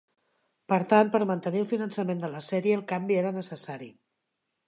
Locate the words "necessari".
3.39-3.93